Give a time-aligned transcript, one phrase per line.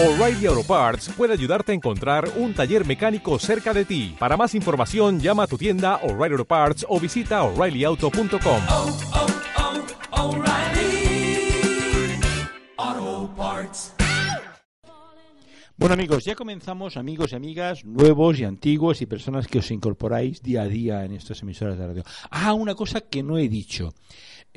[0.00, 4.14] O'Reilly Auto Parts puede ayudarte a encontrar un taller mecánico cerca de ti.
[4.16, 8.62] Para más información, llama a tu tienda O'Reilly Auto Parts o visita oreillyauto.com.
[8.68, 8.96] oh,
[10.12, 11.50] oh, O'Reilly
[12.76, 13.94] Auto Parts.
[15.76, 20.42] Bueno amigos, ya comenzamos, amigos y amigas, nuevos y antiguos y personas que os incorporáis
[20.42, 22.02] día a día en estas emisoras de radio.
[22.30, 23.94] Ah, una cosa que no he dicho.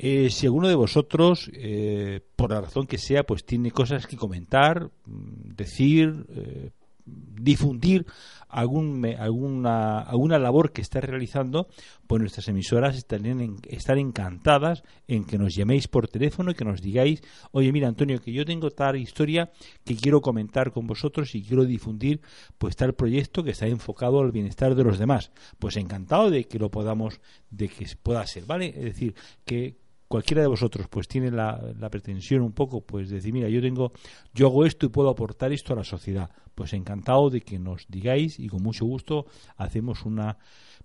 [0.04, 4.18] Eh, si alguno de vosotros, eh, por la razón que sea, pues tiene cosas que
[4.18, 6.72] comentar, mm, decir, eh,
[7.06, 8.06] difundir
[8.50, 11.68] algún, alguna, alguna labor que esté realizando,
[12.08, 16.66] pues nuestras emisoras estarían en- están encantadas en que nos llaméis por teléfono y que
[16.66, 17.22] nos digáis,
[17.52, 19.52] oye, mira, Antonio, que yo tengo tal historia
[19.84, 22.22] que quiero comentar con vosotros y quiero difundir
[22.58, 25.32] pues tal proyecto que está enfocado al bienestar de los demás.
[25.60, 27.20] Pues encantado de que lo podamos,
[27.52, 28.68] de que pueda ser, ¿vale?
[28.76, 29.16] Es decir,
[29.46, 29.81] que
[30.12, 33.62] cualquiera de vosotros pues tiene la, la pretensión un poco pues de decir mira yo
[33.62, 33.94] tengo
[34.34, 37.86] yo hago esto y puedo aportar esto a la sociedad pues encantado de que nos
[37.88, 39.26] digáis y con mucho gusto
[39.58, 40.38] hacemos una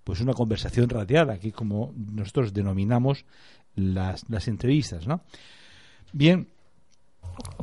[0.05, 3.25] pues una conversación radiada que como nosotros denominamos
[3.75, 5.21] las, las entrevistas ¿no?
[6.13, 6.49] bien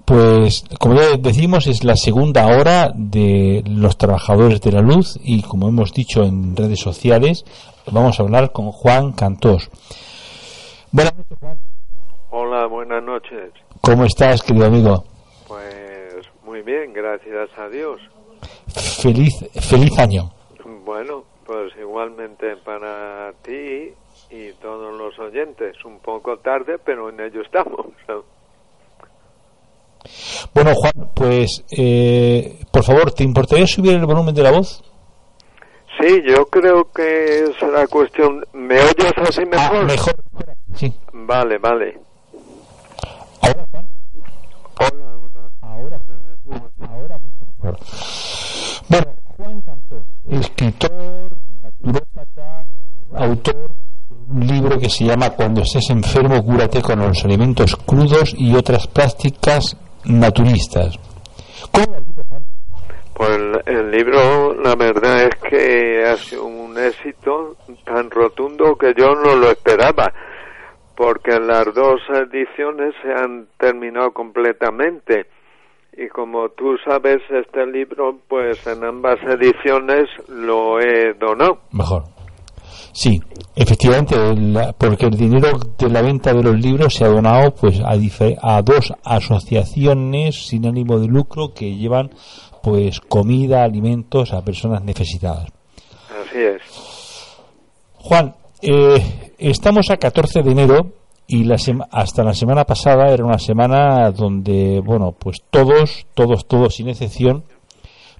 [0.05, 5.41] pues como ya decimos es la segunda hora de los trabajadores de la luz y
[5.43, 7.45] como hemos dicho en redes sociales
[7.89, 9.69] vamos a hablar con Juan Cantós
[10.93, 11.57] Buenas noches, Juan.
[12.29, 13.51] Hola, buenas noches.
[13.81, 15.03] ¿Cómo estás, querido amigo?
[15.47, 17.99] Pues muy bien, gracias a Dios.
[19.01, 20.31] Feliz, feliz año.
[20.85, 23.91] Bueno, pues igualmente para ti
[24.29, 25.83] y todos los oyentes.
[25.83, 27.87] Un poco tarde, pero en ello estamos.
[30.53, 34.83] Bueno, Juan, pues, eh, por favor, ¿te importaría subir el volumen de la voz?
[35.99, 38.45] Sí, yo creo que será cuestión...
[38.53, 39.77] ¿Me oyes así mejor?
[39.77, 40.13] Ah, mejor.
[40.75, 40.93] Sí.
[41.13, 41.99] Vale, vale.
[43.41, 43.85] Ahora, Juan.
[44.79, 45.49] Hola, hola.
[45.61, 45.99] Ahora,
[46.89, 47.77] ahora mucho mejor.
[48.89, 49.07] Bueno,
[49.37, 49.63] Juan
[50.29, 52.65] escritor, naturópata,
[53.15, 53.71] autor
[54.09, 58.55] de un libro que se llama Cuando estés enfermo, cúrate con los alimentos crudos y
[58.55, 60.97] otras prácticas naturistas.
[61.71, 62.45] ¿Cómo va el libro, Juan?
[63.13, 69.13] Pues el libro, la verdad es que ha sido un éxito tan rotundo que yo
[69.13, 70.11] no lo esperaba,
[70.95, 75.25] porque las dos ediciones se han terminado completamente.
[75.95, 81.59] Y como tú sabes, este libro, pues en ambas ediciones lo he donado.
[81.71, 82.03] Mejor.
[82.91, 83.19] Sí,
[83.55, 87.79] efectivamente, la- porque el dinero de la venta de los libros se ha donado pues
[87.79, 92.09] a dos asociaciones sin ánimo de lucro que llevan
[92.61, 95.47] pues comida, alimentos a personas necesitadas.
[96.27, 96.61] Así es.
[97.97, 100.93] Juan, eh, estamos a 14 de enero
[101.27, 101.57] y la
[101.91, 107.43] hasta la semana pasada era una semana donde, bueno, pues todos, todos, todos sin excepción,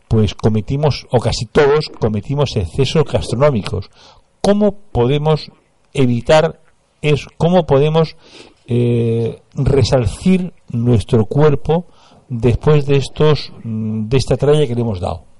[0.07, 3.89] pues cometimos, o casi todos, cometimos excesos gastronómicos.
[4.41, 5.50] ¿Cómo podemos
[5.94, 6.59] evitar
[7.01, 7.29] eso?
[7.38, 8.16] ¿Cómo podemos
[8.67, 11.85] eh, resalcir nuestro cuerpo
[12.28, 15.32] después de estos, mm, de esta tralla que le hemos dado?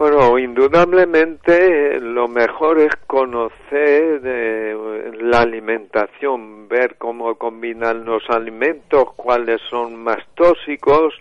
[0.00, 9.60] Bueno, indudablemente lo mejor es conocer eh, la alimentación, ver cómo combinan los alimentos, cuáles
[9.68, 11.12] son más tóxicos,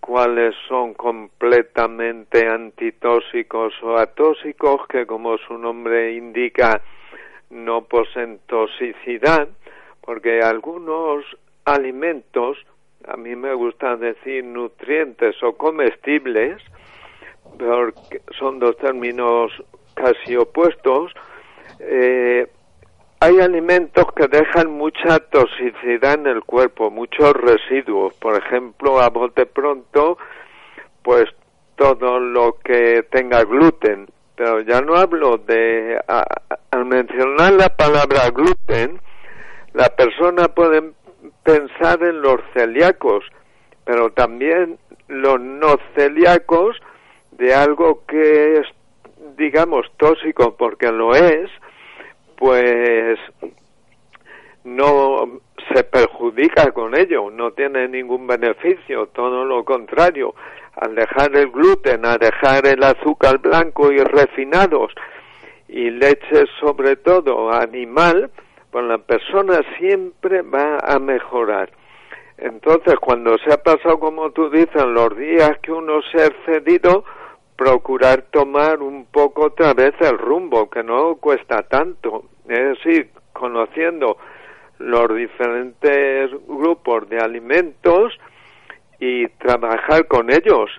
[0.00, 6.80] cuáles son completamente antitóxicos o atóxicos, que como su nombre indica
[7.50, 9.48] no poseen toxicidad,
[10.00, 11.26] porque algunos
[11.66, 12.56] alimentos,
[13.06, 16.56] a mí me gusta decir nutrientes o comestibles,
[17.58, 19.52] porque son dos términos
[19.94, 21.12] casi opuestos,
[21.80, 22.46] eh,
[23.20, 28.14] hay alimentos que dejan mucha toxicidad en el cuerpo, muchos residuos.
[28.14, 30.18] Por ejemplo, a bote pronto,
[31.02, 31.24] pues
[31.74, 34.08] todo lo que tenga gluten.
[34.36, 35.98] Pero ya no hablo de...
[36.06, 36.24] a-
[36.70, 39.00] al mencionar la palabra gluten,
[39.72, 40.92] la persona puede
[41.42, 43.24] pensar en los celíacos,
[43.84, 46.76] pero también los no celíacos
[47.38, 48.66] de algo que es,
[49.36, 51.50] digamos, tóxico, porque lo es,
[52.36, 53.18] pues
[54.64, 55.40] no
[55.72, 60.34] se perjudica con ello, no tiene ningún beneficio, todo lo contrario.
[60.76, 64.92] Al dejar el gluten, al dejar el azúcar blanco y refinados
[65.68, 68.30] y leche sobre todo animal,
[68.70, 71.70] pues la persona siempre va a mejorar.
[72.38, 77.04] Entonces, cuando se ha pasado, como tú dices, los días que uno se ha excedido,
[77.58, 82.26] procurar tomar un poco otra vez el rumbo, que no cuesta tanto.
[82.48, 84.16] Es decir, conociendo
[84.78, 88.16] los diferentes grupos de alimentos
[89.00, 90.70] y trabajar con ellos.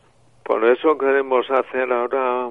[0.44, 2.50] Por eso queremos hacer ahora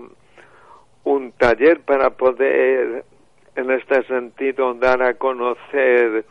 [1.05, 3.07] un taller para poder,
[3.57, 6.27] en este sentido, dar a conocer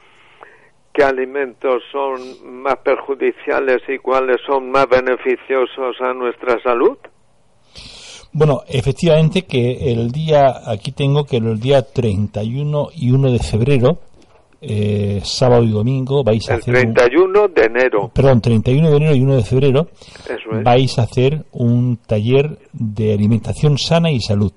[0.93, 6.99] qué alimentos son más perjudiciales y cuáles son más beneficiosos a nuestra salud.
[8.37, 13.97] Bueno, efectivamente que el día, aquí tengo que el día 31 y 1 de febrero,
[14.61, 16.75] eh, sábado y domingo, vais a El hacer...
[16.75, 18.11] un- 31 de enero.
[18.13, 19.87] perdón, 31 de enero y 1 de febrero,
[20.25, 20.63] Eso es.
[20.63, 24.51] vais a hacer un taller de alimentación sana y salud.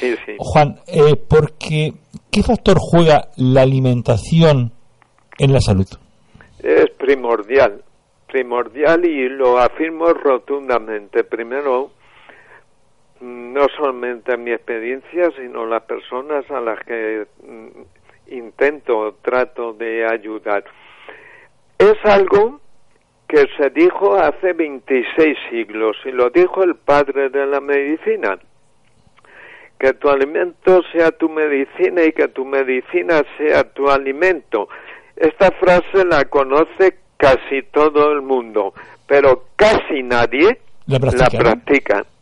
[0.00, 0.32] Sí, sí.
[0.38, 1.92] Juan, eh, porque
[2.30, 4.72] ¿qué factor juega la alimentación
[5.38, 5.86] en la salud?
[6.62, 7.82] Es primordial,
[8.26, 11.24] primordial y lo afirmo rotundamente.
[11.24, 11.90] Primero,
[13.22, 20.64] no solamente mi experiencia, sino las personas a las que mm, intento, trato de ayudar.
[21.78, 22.60] Es algo
[23.28, 28.38] que se dijo hace 26 siglos y lo dijo el padre de la medicina.
[29.78, 34.68] Que tu alimento sea tu medicina y que tu medicina sea tu alimento.
[35.16, 38.74] Esta frase la conoce casi todo el mundo,
[39.06, 42.04] pero casi nadie La practica.
[42.04, 42.12] Sí,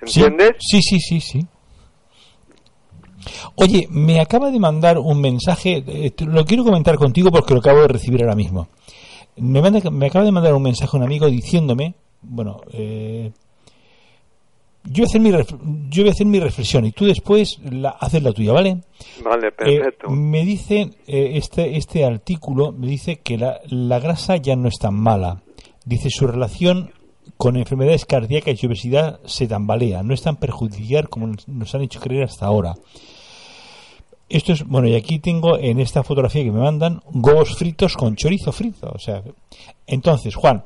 [0.00, 0.52] ¿Entiendes?
[0.60, 1.46] Sí, sí, sí, sí.
[3.56, 7.80] Oye, me acaba de mandar un mensaje, eh, lo quiero comentar contigo porque lo acabo
[7.82, 8.68] de recibir ahora mismo.
[9.36, 13.32] Me, manda- me acaba de mandar un mensaje un amigo diciéndome, bueno, eh,
[14.84, 15.30] yo, voy a hacer mi
[15.90, 18.78] yo voy a hacer mi reflexión y tú después la, haces la tuya, ¿vale?
[19.24, 20.10] Vale, Eh, perfecto.
[20.10, 24.94] me dice este, este artículo, me dice que la, la grasa ya no es tan
[24.94, 25.42] mala.
[25.84, 26.92] Dice su relación
[27.38, 32.00] con enfermedades cardíacas y obesidad se tambalea, no es tan perjudicial como nos- han hecho
[32.00, 32.74] creer hasta ahora.
[34.28, 38.14] Esto es, bueno, y aquí tengo en esta fotografía que me mandan huevos fritos con
[38.14, 38.90] chorizo frito.
[38.94, 39.22] O sea,
[39.86, 40.64] entonces, Juan,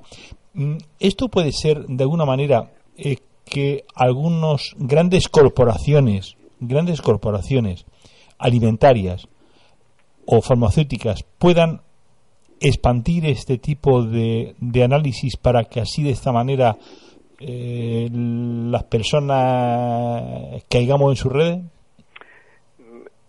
[0.55, 7.85] mm, esto puede ser de alguna manera eh, que algunos grandes corporaciones, grandes corporaciones
[8.39, 9.29] alimentarias
[10.27, 11.83] o farmacéuticas puedan
[12.63, 16.77] expandir este tipo de, análisis para que así de esta manera
[17.41, 21.61] eh, las personas caigamos en sus redes?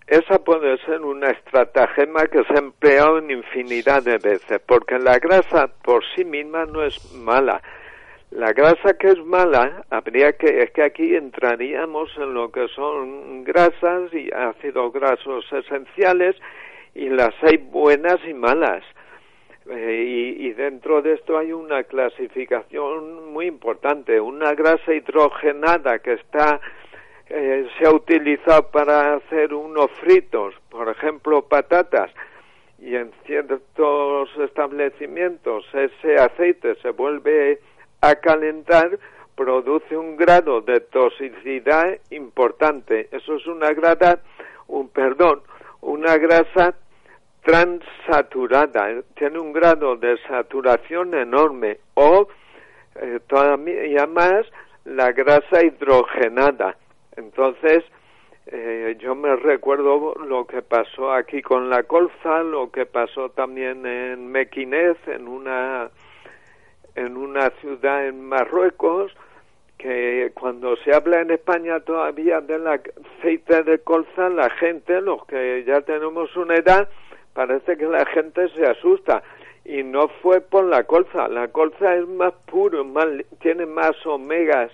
[0.07, 5.17] Esa puede ser una estratagema que se ha empleado en infinidad de veces, porque la
[5.17, 7.61] grasa por sí misma no es mala.
[8.29, 13.43] La grasa que es mala, habría que, es que aquí entraríamos en lo que son
[13.43, 16.35] grasas y ácidos grasos esenciales,
[16.93, 18.83] y las hay buenas y malas.
[19.69, 24.19] Eh, y, dentro de esto hay una clasificación muy importante.
[24.19, 26.59] Una grasa hidrogenada que está
[27.29, 32.11] eh, se ha utilizado para hacer unos fritos, por ejemplo, patatas,
[32.79, 37.59] y en ciertos establecimientos ese aceite se vuelve
[38.01, 38.99] a calentar,
[39.35, 43.07] produce un grado de toxicidad importante.
[43.11, 44.19] Eso es una grasa,
[44.67, 45.41] un perdón,
[45.79, 46.75] una grasa
[47.43, 52.27] transaturada, eh, tiene un grado de saturación enorme o
[52.95, 54.45] eh, todavía más
[54.85, 56.77] la grasa hidrogenada.
[57.15, 57.83] Entonces,
[58.47, 63.85] eh, yo me recuerdo lo que pasó aquí con la colza, lo que pasó también
[63.85, 65.89] en Mequinez, en una
[66.95, 69.11] en una ciudad en Marruecos,
[69.77, 75.63] que cuando se habla en España todavía del aceite de colza, la gente, los que
[75.65, 76.87] ya tenemos una edad,
[77.33, 79.23] parece que la gente se asusta.
[79.65, 83.07] Y no fue por la colza, la colza es más puro, más,
[83.39, 84.71] tiene más omegas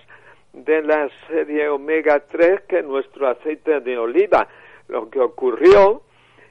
[0.52, 4.48] de la serie omega 3 que nuestro aceite de oliva.
[4.88, 6.02] Lo que ocurrió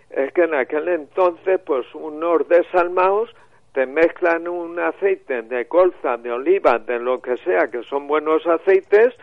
[0.09, 3.35] es que en aquel entonces, pues unos desalmados
[3.73, 8.47] te mezclan un aceite de colza, de oliva, de lo que sea, que son buenos
[8.47, 9.13] aceites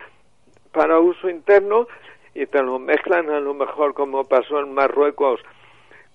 [0.71, 1.87] para uso interno,
[2.33, 5.41] y te lo mezclan a lo mejor como pasó en Marruecos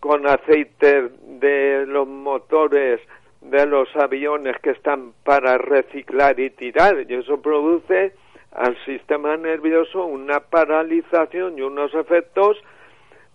[0.02, 3.00] con aceite de los motores
[3.40, 8.12] de los aviones que están para reciclar y tirar, y eso produce
[8.50, 12.60] al sistema nervioso una paralización y unos efectos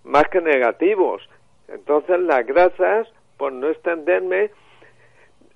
[0.03, 1.21] más que negativos.
[1.69, 3.07] Entonces las grasas,
[3.37, 4.51] por no extenderme,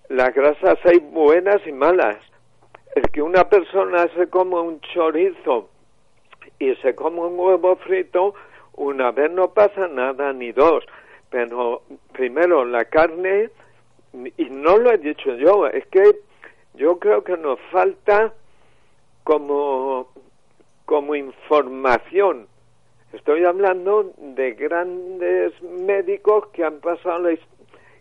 [0.08, 2.20] las grasas hay buenas y malas.
[2.96, 5.70] El que una persona se coma un chorizo
[6.58, 8.34] y se come un huevo frito,
[8.75, 10.86] una vez no pasa nada ni dos.
[11.31, 13.50] Pero primero la carne,
[14.38, 16.19] y no lo he dicho yo, es que
[16.75, 18.33] yo creo que nos falta
[19.23, 20.09] como,
[20.85, 22.47] como información.
[23.13, 27.38] Estoy hablando de grandes médicos que han pasado la,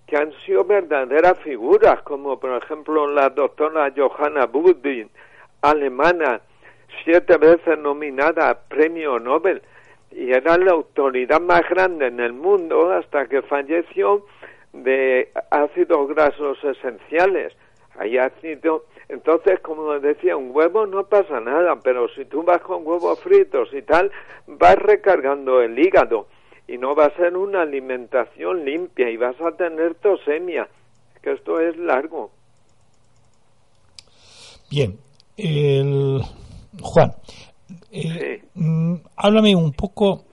[0.06, 5.08] que han sido verdaderas figuras, como por ejemplo la doctora Johanna Budin,
[5.62, 6.40] alemana,
[7.04, 9.62] siete veces nominada a premio Nobel,
[10.11, 14.26] y era la autoridad más grande en el mundo hasta que falleció
[14.73, 17.52] de ácidos grasos esenciales.
[17.99, 22.87] Hay ácido, entonces, como decía, un huevo no pasa nada, pero si tú vas con
[22.87, 24.11] huevos fritos y tal,
[24.47, 26.26] vas recargando el hígado
[26.67, 30.69] y no va a ser una alimentación limpia y vas a tener tosemia,
[31.23, 32.31] que esto es largo.
[34.71, 34.97] Bien,
[35.37, 36.23] el...
[36.81, 37.12] Juan,
[37.90, 40.25] eh, mm, háblame un poco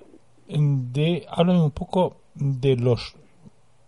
[0.48, 3.16] de háblame un poco de los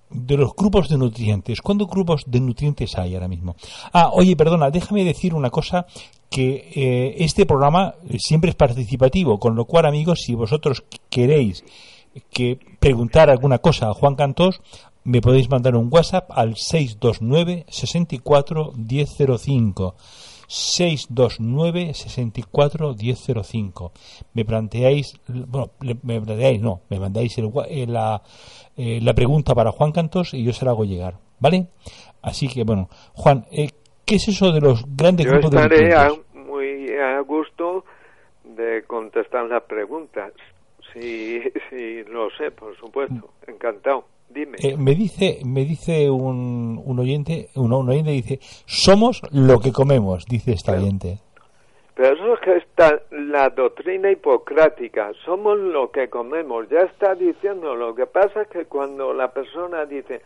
[0.09, 1.61] de los grupos de nutrientes.
[1.61, 3.55] ¿Cuántos grupos de nutrientes hay ahora mismo?
[3.93, 5.85] Ah, oye, perdona, déjame decir una cosa
[6.29, 11.63] que eh, este programa siempre es participativo, con lo cual, amigos, si vosotros queréis
[12.31, 14.61] que preguntar alguna cosa a Juan Cantós,
[15.03, 19.95] me podéis mandar un WhatsApp al 629 64 1005.
[20.49, 23.91] 629 64 1005.
[24.33, 28.21] Me planteáis, bueno, me planteáis, no, me mandáis el, eh, la,
[28.75, 31.67] eh, la pregunta para Juan Cantos y yo se la hago llegar, ¿vale?
[32.21, 33.69] Así que, bueno, Juan, eh,
[34.05, 37.85] ¿qué es eso de los grandes Yo grupos de estaré a- muy a gusto
[38.43, 40.33] de contestar las preguntas.
[40.93, 41.39] Si,
[41.69, 43.29] si lo sé, por supuesto.
[43.47, 44.05] Encantado.
[44.29, 44.57] Dime.
[44.61, 49.71] Eh, me dice, me dice un, un oyente, un, un oyente dice, somos lo que
[49.71, 50.83] comemos, dice esta Claro.
[50.85, 51.17] oyente.
[51.95, 55.11] Pero eso es que está la doctrina hipocrática.
[55.25, 56.69] Somos lo que comemos.
[56.69, 57.75] Ya está diciendo.
[57.75, 60.21] Lo que pasa es que cuando la persona dice,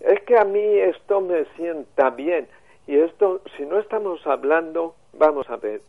[0.00, 2.48] es que a mí esto me sienta bien.
[2.86, 5.82] Y esto, si no estamos hablando, vamos a ver.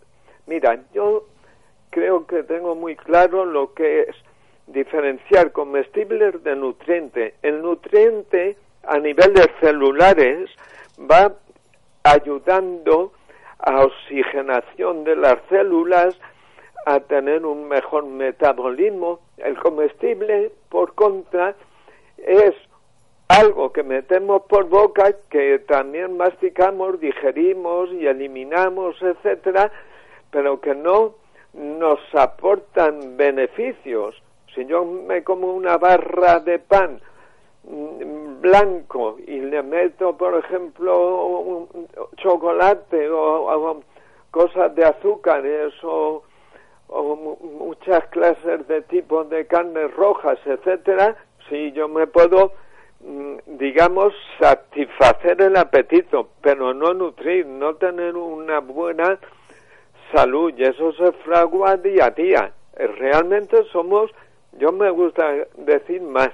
[0.47, 1.23] Mira, yo
[1.91, 4.15] creo que tengo muy claro lo que es
[4.67, 7.35] diferenciar comestibles de nutriente.
[7.41, 10.49] El nutriente a nivel de celulares
[10.99, 11.33] va
[12.03, 13.11] ayudando
[13.59, 16.19] a oxigenación de las células,
[16.85, 19.19] a tener un mejor metabolismo.
[19.37, 21.55] El comestible, por contra,
[22.17, 22.53] es
[23.27, 29.71] algo que metemos por boca, que también masticamos, digerimos y eliminamos, etcétera,
[30.29, 31.15] pero que no
[31.53, 34.21] nos aportan beneficios.
[34.55, 36.99] Si yo me como una barra de pan
[37.63, 41.67] mm, blanco y le meto, por ejemplo,
[42.17, 43.81] chocolate o,
[44.31, 46.23] cosas de azúcares o,
[46.87, 51.15] o mu- muchas clases de tipos de carnes rojas, etcétera,
[51.49, 52.51] sí yo me puedo,
[53.01, 59.19] mm, digamos, satisfacer el apetito, pero no nutrir, no tener una buena
[60.13, 62.51] salud y eso se fragua día a día.
[62.77, 64.11] Eh, Realmente somos,
[64.59, 65.23] yo me gusta
[65.57, 66.29] decir más,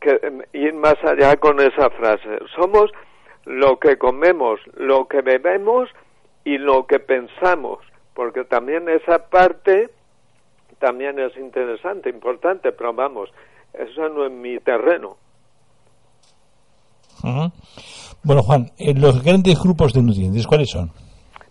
[0.00, 2.38] que em, ir más allá con esa frase.
[2.56, 2.90] Somos
[3.44, 5.88] lo que comemos, lo que bebemos
[6.44, 7.78] y lo que pensamos,
[8.14, 9.90] porque también esa parte
[10.78, 13.30] también es interesante, importante, pero vamos,
[13.72, 15.16] eso no es mi terreno.
[18.24, 20.90] Bueno, Juan, eh, los grandes grupos de nutrientes, ¿cuáles son?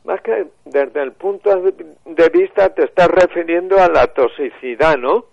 [0.03, 5.25] Más que desde el punto de vista te estás refiriendo a la toxicidad, ¿no?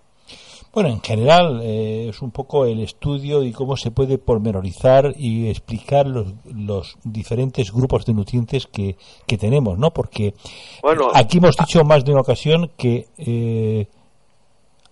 [0.73, 5.49] Bueno, en general eh, es un poco el estudio y cómo se puede pormenorizar y
[5.49, 8.95] explicar los, los diferentes grupos de nutrientes que,
[9.27, 9.91] que tenemos, ¿no?
[9.91, 10.33] Porque
[10.81, 13.87] Bueno, aquí hemos dicho más de una ocasión que eh,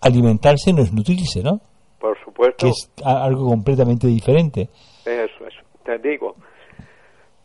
[0.01, 1.61] alimentarse no es nutrirse, ¿no?
[1.99, 2.65] por supuesto.
[2.65, 4.69] Que es algo completamente diferente.
[5.05, 5.53] Eso es,
[5.83, 6.35] te digo.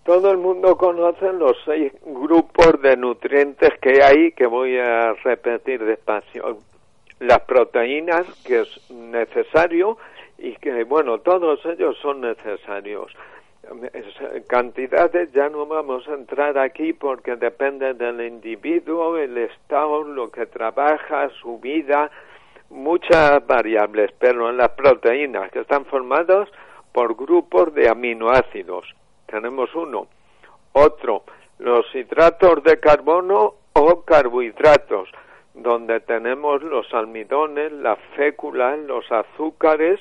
[0.05, 5.85] Todo el mundo conoce los seis grupos de nutrientes que hay, que voy a repetir
[5.85, 6.59] despacio.
[7.23, 9.97] Las proteínas, que es necesario,
[10.39, 13.13] y que, bueno, todos ellos son necesarios.
[13.93, 20.33] Es- Cantidades ya no vamos a entrar aquí porque depende del individuo, el estado, lo
[20.33, 22.11] que trabaja, su vida,
[22.71, 26.49] muchas variables, pero en las proteínas que están formadas
[26.93, 28.93] por grupos de aminoácidos.
[29.27, 30.09] Tenemos uno.
[30.73, 31.23] Otro,
[31.61, 35.09] los hidratos de carbono o carbohidratos,
[35.55, 40.01] donde tenemos los almidones, las féculas, los azúcares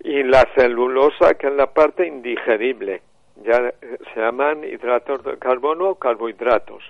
[0.00, 3.02] y la celulosa, que es la parte indigerible.
[3.42, 3.72] Ya
[4.14, 6.82] se llaman hidratos de carbono o carbohidratos.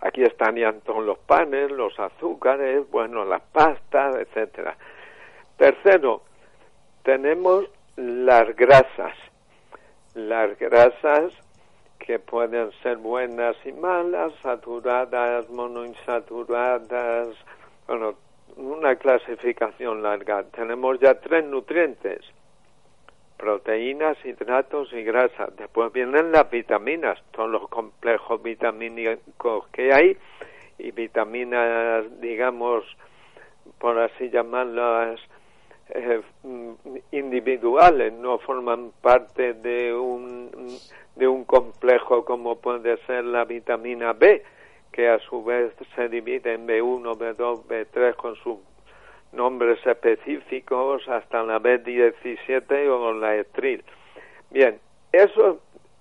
[0.00, 4.76] Aquí estarían todos los panes, los azúcares, bueno, las pastas, etcétera.
[5.56, 6.22] Tercero,
[7.04, 7.66] tenemos
[7.96, 9.16] las grasas.
[10.14, 11.32] Las grasas
[12.06, 17.28] que pueden ser buenas y malas, saturadas, monoinsaturadas,
[17.86, 18.14] bueno,
[18.56, 20.42] una clasificación larga.
[20.44, 22.20] Tenemos ya tres nutrientes,
[23.36, 25.56] proteínas, hidratos y grasas.
[25.56, 30.16] Después vienen las vitaminas, todos los complejos vitamínicos que hay
[30.78, 32.84] y vitaminas, digamos,
[33.78, 35.20] por así llamarlas,
[35.94, 36.22] eh,
[37.10, 40.50] individuales, no forman parte de un,
[41.16, 44.42] de un complejo como puede ser la vitamina B,
[44.92, 48.58] que a su vez se divide en B1, B2, B3 con sus
[49.32, 53.82] nombres específicos hasta la B17 o la estril.
[54.50, 54.78] Bien,
[55.10, 55.56] esos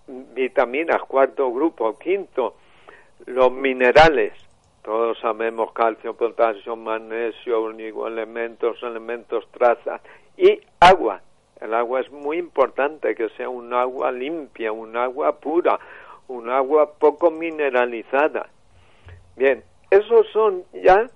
[0.07, 2.55] vitaminas, cuarto grupo, quinto,
[3.25, 4.33] los minerales,
[4.83, 7.69] todos sabemos calcio, potasio, magnesio,
[8.07, 10.01] elementos, elementos traza
[10.37, 11.21] y agua.
[11.61, 15.79] El agua es muy importante que sea un agua limpia, un agua pura,
[16.27, 18.49] un agua poco mineralizada.
[19.35, 21.07] Bien, esos son ya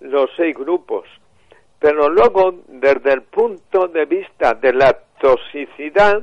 [0.00, 1.06] los seis grupos.
[1.78, 6.22] Pero luego, desde el punto de vista de la toxicidad,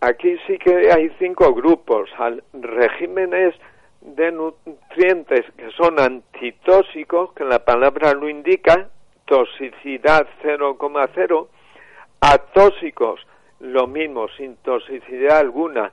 [0.00, 2.08] aquí sí que hay cinco grupos.
[2.54, 3.54] Regímenes
[4.00, 8.88] de nutrientes que son antitóxicos, que la palabra lo indica,
[9.26, 11.48] toxicidad 0,0,
[12.20, 13.20] atóxicos,
[13.60, 15.92] lo mismo, sin toxicidad alguna,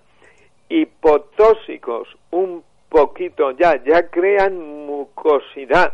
[0.69, 5.93] hipotóxicos, un poquito ya, ya crean mucosidad.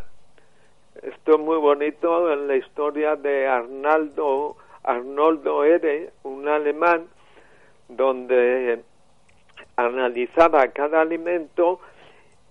[1.01, 7.07] Esto es muy bonito en la historia de Arnaldo, Arnoldo Ere, un alemán,
[7.87, 8.81] donde
[9.75, 11.79] analizaba cada alimento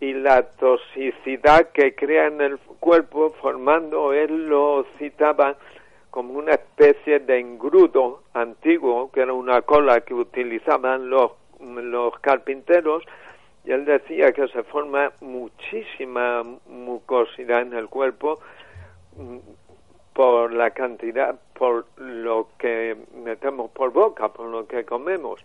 [0.00, 5.56] y la toxicidad que crea en el cuerpo, formando, él lo citaba
[6.10, 13.04] como una especie de engrudo antiguo, que era una cola que utilizaban los, los carpinteros,
[13.64, 18.40] y él decía que se forma muchísima mucosidad en el cuerpo
[19.16, 19.38] mm,
[20.14, 25.40] por la cantidad, por lo que metemos por boca, por lo que comemos.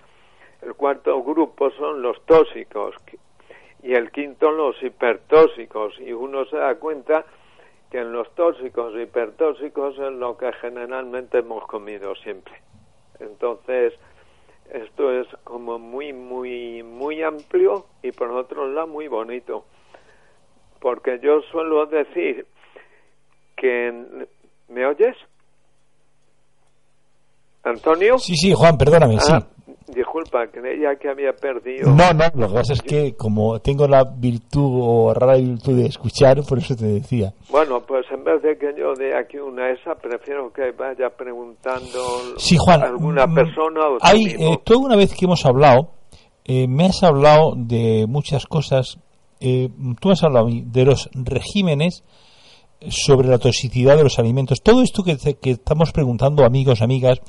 [0.62, 2.96] El cuarto grupo son los tóxicos
[3.84, 7.26] y el quinto los hipertóxicos y uno se da cuenta
[7.96, 12.62] que en los tóxicos y hipertóxicos es lo que generalmente hemos comido siempre.
[13.22, 13.94] Entonces,
[14.70, 19.64] esto es como muy, muy, muy amplio y por otro lado muy bonito.
[20.82, 22.46] Porque yo suelo decir
[23.56, 24.28] que...
[24.68, 25.16] ¿Me oyes?
[27.64, 28.18] ¿Antonio?
[28.18, 29.32] Sí, sí, Juan, perdóname, sí.
[29.88, 31.90] Disculpa, creía que había perdido.
[31.90, 35.88] No, no, lo que pasa es que como tengo la virtud o rara virtud de
[35.88, 37.34] escuchar, por eso te decía.
[37.50, 42.00] Bueno, pues en vez de que yo dé aquí una esa, prefiero que vaya preguntando
[42.38, 45.90] Sí, Juan, a alguna mm, persona o Hay, eh, tú una vez que hemos hablado,
[46.44, 49.00] eh, me has hablado de muchas cosas.
[49.40, 52.04] eh, tú has hablado de los regímenes
[52.90, 54.62] sobre la toxicidad de los alimentos.
[54.62, 57.20] Todo esto que, que estamos preguntando, amigos, amigas,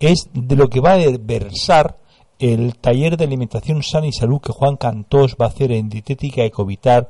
[0.00, 1.98] es de lo que va a versar
[2.38, 6.44] el taller de alimentación sana y salud que Juan Cantós va a hacer en Dietética
[6.44, 7.08] Ecovitar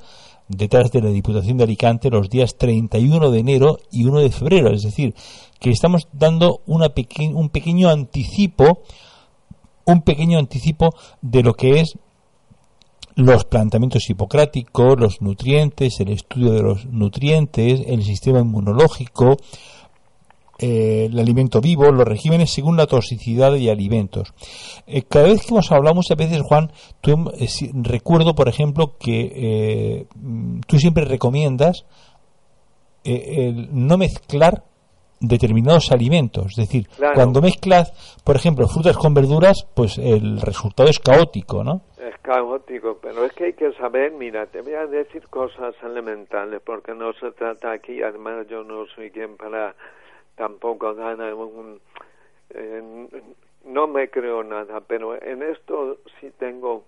[0.48, 4.70] detrás de la Diputación de Alicante los días 31 de enero y 1 de febrero.
[4.72, 5.14] Es decir,
[5.58, 8.82] que estamos dando una peque- un pequeño anticipo,
[9.84, 11.98] un pequeño anticipo de lo que es
[13.16, 19.38] los planteamientos hipocráticos, los nutrientes, el estudio de los nutrientes, el sistema inmunológico,
[20.58, 24.34] eh, el alimento vivo, los regímenes según la toxicidad de alimentos.
[24.86, 29.32] Eh, cada vez que hemos hablado muchas veces, Juan, tú, eh, recuerdo, por ejemplo, que
[29.34, 31.84] eh, mm, tú siempre recomiendas
[33.70, 34.64] no mezclar
[35.28, 36.46] determinados alimentos.
[36.50, 37.14] Es decir, Claro.
[37.14, 37.92] cuando mezclas,
[38.24, 41.82] por ejemplo, frutas con verduras, pues el resultado es caótico, ¿no?
[41.98, 46.60] Es caótico, pero es que hay que saber, mira, te voy a decir cosas elementales,
[46.64, 49.74] porque no se trata aquí, además yo no soy quien para
[50.36, 51.80] tampoco dar un...
[52.50, 53.08] eh,
[53.64, 56.84] no me creo nada, pero en esto sí tengo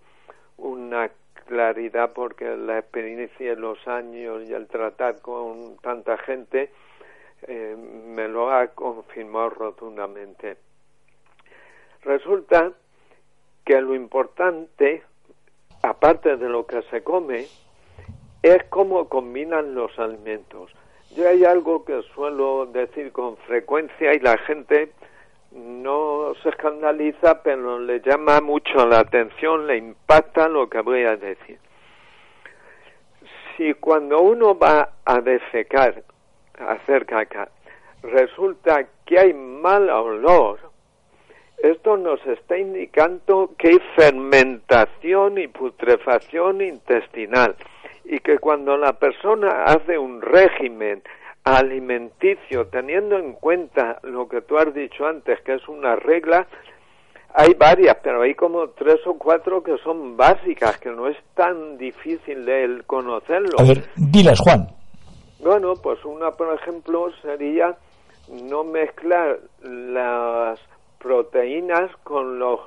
[0.58, 1.10] una
[1.46, 6.70] claridad porque la experiencia, los años y el tratar con tanta gente
[7.42, 10.56] eh, me lo ha confirmado rotundamente.
[12.02, 12.72] Resulta
[13.64, 15.02] que lo importante,
[15.82, 17.46] aparte de lo que se come,
[18.42, 20.72] es cómo combinan los alimentos.
[21.16, 24.92] Yo hay algo que suelo decir con frecuencia y la gente
[25.52, 31.16] no se escandaliza, pero le llama mucho la atención, le impacta lo que voy a
[31.16, 31.58] decir.
[33.56, 36.04] Si cuando uno va a defecar,
[36.60, 37.48] hacer caca,
[38.02, 40.58] resulta que hay mal olor,
[41.58, 47.56] esto nos está indicando que hay fermentación y putrefacción intestinal
[48.04, 51.02] y que cuando la persona hace un régimen
[51.42, 56.46] alimenticio teniendo en cuenta lo que tú has dicho antes que es una regla
[57.34, 61.76] Hay varias, pero hay como tres o cuatro que son básicas, que no es tan
[61.76, 63.58] difícil el conocerlo.
[63.58, 64.77] A ver, dilas, Juan.
[65.40, 67.76] Bueno, pues una, por ejemplo, sería
[68.28, 70.58] no mezclar las
[70.98, 72.60] proteínas con los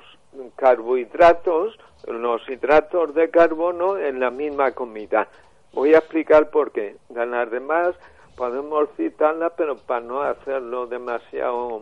[0.56, 5.28] carbohidratos, los hidratos de carbono en la misma comida.
[5.74, 6.96] Voy a explicar por qué.
[7.10, 7.96] De las demás
[8.36, 11.82] podemos citarla, pero para no hacerlo demasiado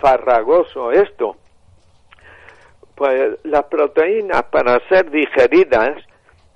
[0.00, 1.36] farragoso esto.
[2.94, 6.02] Pues las proteínas para ser digeridas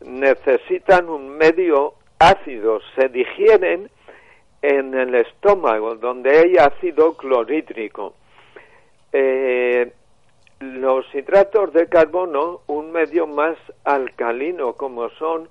[0.01, 1.95] necesitan un medio
[2.29, 3.91] ácido, se digieren
[4.63, 8.15] en el estómago, donde hay ácido clorhídrico.
[9.13, 9.93] Eh,
[10.61, 15.49] los hidratos de carbono, un medio más alcalino, como son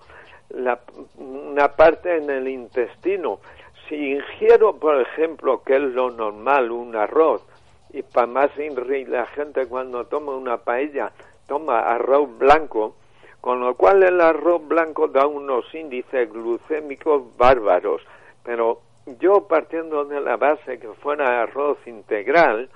[0.50, 0.80] la,
[1.18, 3.40] una parte en el intestino.
[3.88, 7.46] Si ingiero, por ejemplo, que es lo normal, un arroz,
[7.92, 11.12] y para más inri la gente cuando toma una paella
[11.48, 12.96] toma arroz blanco,
[13.44, 18.02] con lo cual el arroz blanco da unos índices glucémicos bárbaros.
[18.42, 18.80] Pero
[19.20, 22.70] yo partiendo de la base que fuera arroz integral,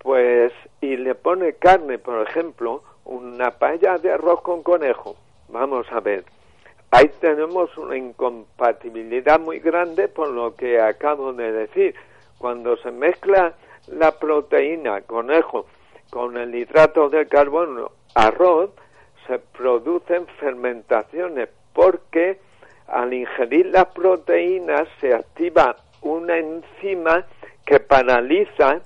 [0.00, 5.16] pues, y le pone carne, por ejemplo, una paella de arroz con conejo,
[5.48, 6.26] vamos a ver,
[6.90, 11.94] ahí tenemos una incompatibilidad muy grande por lo que acabo de decir.
[12.36, 13.54] Cuando se mezcla
[13.86, 15.64] la proteína conejo
[16.10, 18.72] con el hidrato de carbono arroz,
[19.28, 22.38] se producen fermentaciones porque
[22.88, 27.24] al ingerir las proteínas se activa una enzima
[27.64, 28.80] que paraliza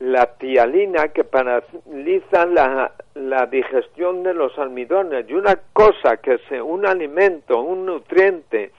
[0.00, 6.62] la tialina que paraliza la, la, digestión de los almidones y una cosa que es
[6.62, 8.72] un alimento, un nutriente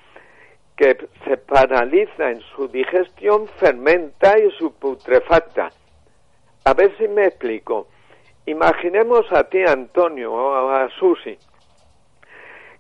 [0.76, 5.70] que se paraliza en su digestión fermenta y su putrefacta.
[6.66, 7.88] A ver si me explico.
[8.46, 11.38] Imaginemos a ti, Antonio, o a Susi,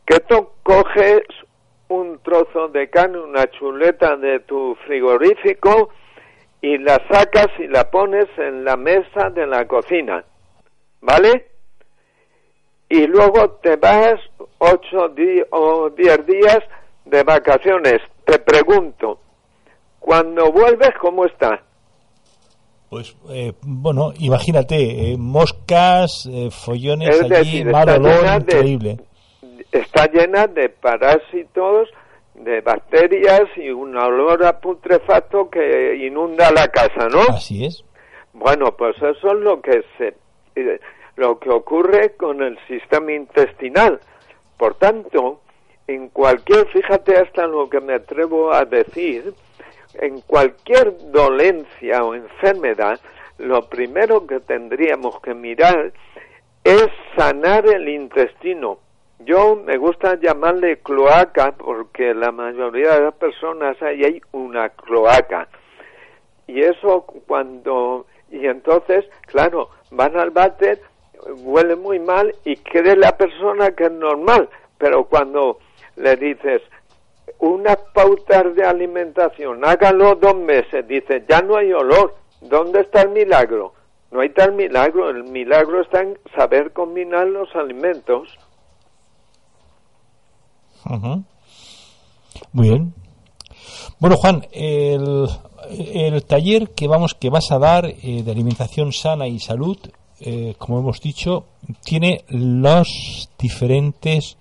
[0.06, 1.22] que tú coges
[1.88, 5.90] un trozo de carne, una chuleta de tu frigorífico
[6.62, 10.24] y la sacas y la pones en la mesa de la cocina,
[11.02, 11.48] ¿vale?
[12.90, 14.20] Y luego te vas
[14.58, 15.14] ocho
[15.52, 16.60] o diez días
[17.06, 18.02] de vacaciones.
[18.26, 19.20] Te pregunto,
[20.00, 21.62] cuando vuelves, ¿cómo está?
[22.92, 28.98] Pues, eh, bueno, imagínate, eh, moscas, eh, follones Es allí, decir, mal olor, de- increíble.
[29.72, 31.88] Está llena de parásitos,
[32.36, 37.22] de bacterias y un olor a putrefacto que inunda la casa, ¿no?
[37.34, 37.82] Así es.
[38.34, 40.08] Bueno, pues eso es lo que se
[40.58, 40.82] eh,
[41.16, 44.02] lo que ocurre con el sistema intestinal.
[44.58, 45.40] Por tanto,
[45.88, 49.34] en cualquier, fíjate hasta lo que me atrevo a decir,
[49.96, 53.00] en cualquier dolencia o enfermedad,
[53.38, 55.94] lo primero que tendríamos que mirar
[56.64, 58.80] es sanar el intestino.
[59.20, 65.48] Yo me gusta llamarle cloaca porque la mayoría de las personas ahí hay una cloaca.
[66.48, 68.08] Y eso cuando...
[68.32, 70.82] Y entonces, claro, van al váter,
[71.44, 74.50] huele muy mal y cree la persona que es normal.
[74.78, 75.60] Pero cuando
[75.98, 76.62] le dices
[77.42, 82.16] unas pautas de alimentación, hágalo dos meses, dice, ya no hay olor.
[82.42, 83.74] ¿Dónde está el milagro?
[84.12, 85.10] No hay tal milagro.
[85.10, 88.28] El milagro está en saber combinar los alimentos.
[92.52, 92.94] Muy bien.
[94.00, 95.28] Bueno, Juan, el,
[95.70, 99.78] el taller que vamos que vas a dar eh, de alimentación sana y salud,
[100.20, 101.46] eh, como hemos dicho,
[101.84, 104.38] tiene los diferentes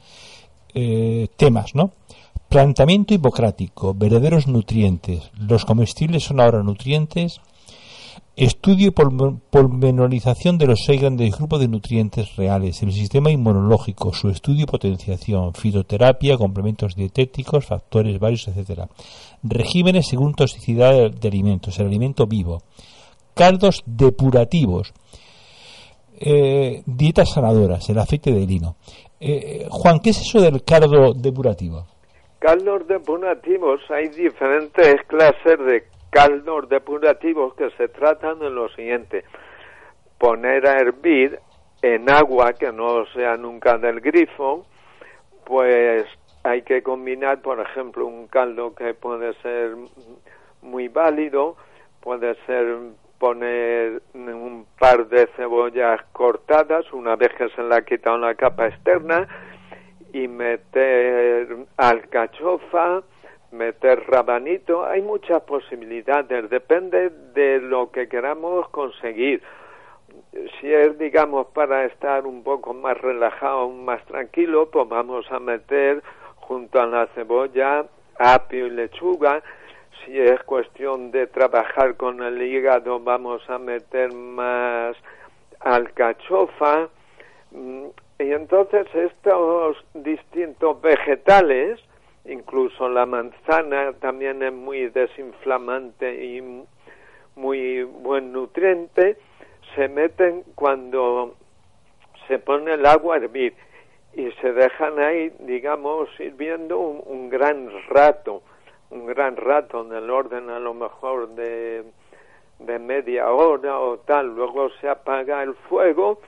[0.75, 1.93] eh, temas, ¿no?
[2.51, 5.31] Plantamiento hipocrático, verdaderos nutrientes.
[5.39, 7.41] Los comestibles son ahora nutrientes.
[8.35, 14.31] Estudio y pormenorización de los seis grandes grupos de nutrientes reales, el sistema inmunológico, su
[14.31, 18.89] estudio y potenciación, fitoterapia, complementos dietéticos, factores varios, etcétera.
[19.45, 22.65] Regímenes según toxicidad de, alimentos, el alimento vivo.
[23.33, 24.93] Caldos depurativos,
[26.19, 28.75] eh, dietas sanadoras, el aceite de lino.
[29.21, 31.87] Eh, Juan, ¿qué es eso del caldo depurativo?
[32.41, 39.25] Caldos depurativos, hay diferentes clases de caldos depurativos que se tratan de lo siguiente.
[40.17, 41.39] Poner a hervir
[41.83, 44.65] en agua que no sea nunca del grifo,
[45.45, 46.07] pues
[46.43, 49.77] hay que combinar, por ejemplo, un caldo que puede ser
[50.63, 51.57] muy válido,
[52.01, 52.75] puede ser
[53.19, 58.67] poner un par de cebollas cortadas una vez que se le ha quitado la capa
[58.67, 59.29] externa
[60.13, 63.03] y meter alcachofa,
[63.51, 69.43] meter rabanito, hay muchas posibilidades, depende de lo que queramos conseguir.
[70.61, 76.03] si es, digamos, para estar un poco más relajado, más tranquilo, pues vamos a meter
[76.37, 77.87] junto a la cebolla
[78.19, 79.43] apio y lechuga.
[80.05, 84.97] Si es cuestión de trabajar con el hígado, vamos a meter más
[85.61, 86.89] alcachofa.
[88.21, 91.81] Y entonces estos distintos vegetales,
[92.27, 96.65] incluso la manzana también es muy desinflamante y
[97.37, 99.17] muy buen nutriente,
[99.75, 101.35] se meten cuando
[102.29, 103.55] se pone el agua a hervir
[104.13, 108.43] y se dejan ahí, digamos, hirviendo un, un gran rato,
[108.91, 111.85] un gran rato en el orden a lo mejor de,
[112.59, 114.35] de media hora o tal.
[114.35, 116.21] Luego se apaga el fuego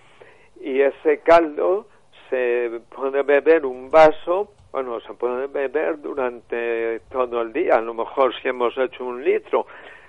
[0.60, 1.86] y ese caldo
[2.30, 7.94] se puede beber un vaso, bueno, se puede beber durante todo el día, a lo
[7.94, 9.66] mejor si hemos hecho un litro,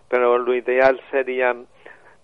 [0.08, 1.56] pero lo ideal sería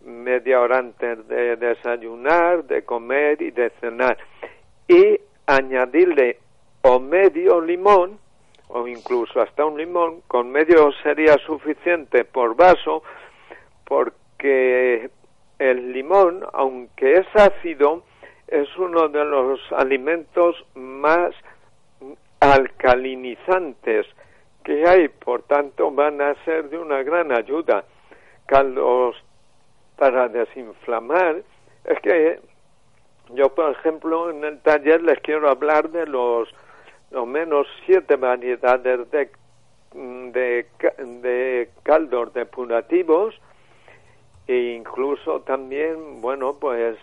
[0.05, 4.17] media hora antes de desayunar, de comer y de cenar.
[4.87, 6.37] Y añadirle
[6.81, 8.19] o medio limón,
[8.69, 13.03] o incluso hasta un limón, con medio sería suficiente por vaso,
[13.83, 15.09] porque
[15.57, 18.03] el limón, aunque es ácido,
[18.51, 21.33] es uno de los alimentos más
[22.39, 24.07] alcalinizantes
[24.63, 27.83] que hay, por tanto van a ser de una gran ayuda.
[28.45, 29.15] Caldos
[29.97, 31.43] para desinflamar,
[31.83, 32.39] es que
[33.33, 36.49] yo, por ejemplo, en el taller les quiero hablar de los,
[37.11, 39.29] lo menos siete variedades de,
[39.93, 40.65] de,
[41.21, 43.39] de caldos depurativos
[44.47, 46.97] e incluso también, bueno, pues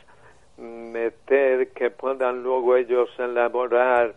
[0.58, 4.14] meter que puedan luego ellos elaborar,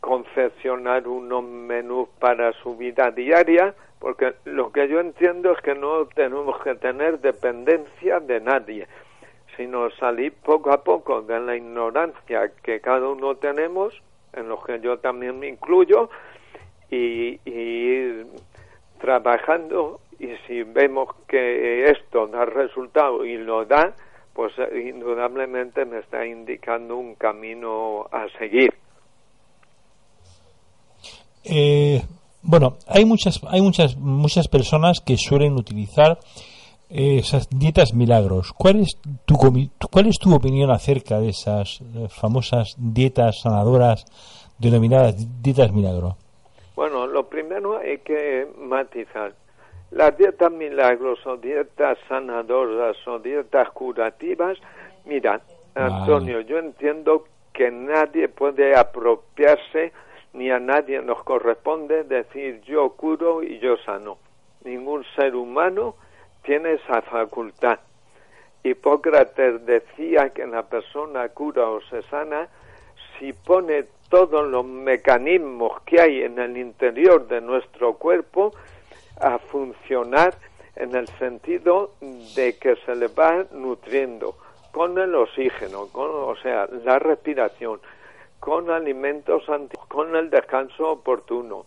[0.00, 6.06] confeccionar unos menús para su vida diaria, porque lo que yo entiendo es que no
[6.06, 8.86] tenemos que tener dependencia de nadie,
[9.56, 13.94] sino salir poco a poco de la ignorancia que cada uno tenemos,
[14.32, 16.10] en lo que yo también me incluyo,
[16.90, 18.26] y, y ir
[19.00, 23.94] trabajando y si vemos que esto da resultado y lo da,
[24.38, 28.72] pues eh, indudablemente me está indicando un camino a seguir.
[31.42, 32.00] Eh,
[32.42, 36.20] bueno, hay muchas, hay muchas, muchas personas que suelen utilizar
[36.88, 38.52] eh, esas dietas milagros.
[38.56, 39.34] ¿Cuál es tu,
[39.90, 44.04] cuál es tu opinión acerca de esas famosas dietas sanadoras
[44.56, 46.16] denominadas dietas milagro?
[46.76, 49.34] Bueno, lo primero hay que matizar.
[49.90, 54.58] Las dietas milagros o dietas sanadoras o dietas curativas,
[55.04, 55.40] mira.
[55.74, 59.92] Antonio, yo entiendo que nadie puede apropiarse
[60.32, 64.18] ni a nadie nos corresponde decir yo curo y yo sano.
[64.64, 65.94] Ningún ser humano
[66.42, 67.78] tiene esa facultad.
[68.62, 72.48] Hipócrates decía que la persona cura o se sana
[73.18, 78.52] si pone todos los mecanismos que hay en el interior de nuestro cuerpo
[79.20, 80.34] a funcionar
[80.76, 81.92] en el sentido
[82.36, 84.36] de que se le va nutriendo
[84.72, 87.80] con el oxígeno, con, o sea, la respiración,
[88.38, 91.66] con alimentos anti, con el descanso oportuno,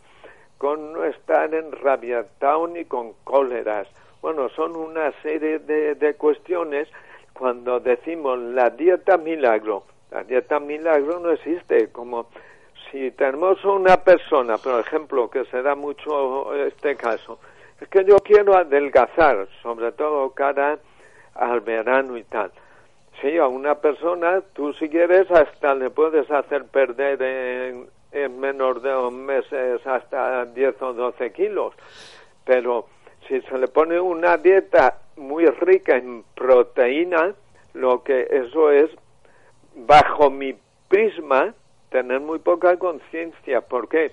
[0.57, 3.87] con no estar enrabietado ni con cóleras.
[4.21, 6.87] Bueno, son una serie de, de cuestiones
[7.33, 9.83] cuando decimos la dieta milagro.
[10.11, 12.27] La dieta milagro no existe, como
[12.91, 17.39] si tenemos una persona, por ejemplo, que se da mucho este caso,
[17.79, 20.77] es que yo quiero adelgazar, sobre todo cara
[21.33, 22.51] al verano y tal.
[23.21, 28.81] Sí, a una persona, tú si quieres hasta le puedes hacer perder en, en menos
[28.83, 31.73] de dos meses hasta 10 o 12 kilos,
[32.45, 32.87] pero
[33.27, 37.33] si se le pone una dieta muy rica en proteína,
[37.73, 38.89] lo que eso es,
[39.75, 40.55] bajo mi
[40.89, 41.53] prisma,
[41.91, 43.61] tener muy poca conciencia.
[43.61, 44.11] ¿Por qué?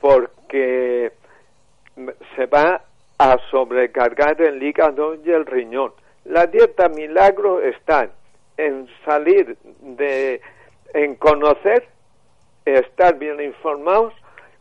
[0.00, 1.12] Porque
[2.34, 2.80] se va
[3.18, 5.92] a sobrecargar el hígado y el riñón.
[6.24, 8.08] La dieta milagro está
[8.56, 10.40] en salir de,
[10.94, 11.88] en conocer,
[12.64, 14.14] estar bien informados,